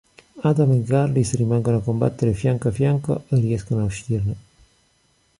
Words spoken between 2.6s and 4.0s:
a fianco e riescono a